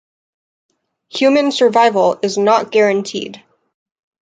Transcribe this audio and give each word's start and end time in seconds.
Human 1.09 1.51
survival 1.51 2.17
is 2.23 2.35
not 2.35 2.71
guaranteed. 2.71 3.43